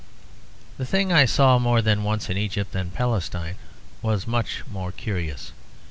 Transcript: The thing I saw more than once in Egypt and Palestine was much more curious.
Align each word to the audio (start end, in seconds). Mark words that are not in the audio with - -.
The 0.79 0.85
thing 0.87 1.13
I 1.13 1.25
saw 1.25 1.59
more 1.59 1.79
than 1.79 2.01
once 2.03 2.27
in 2.27 2.35
Egypt 2.35 2.73
and 2.73 2.91
Palestine 2.91 3.57
was 4.01 4.25
much 4.25 4.63
more 4.65 4.91
curious. 4.91 5.51